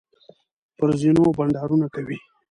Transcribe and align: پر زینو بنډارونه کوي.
پر 0.77 0.89
زینو 0.99 1.23
بنډارونه 1.37 1.87
کوي. 1.95 2.17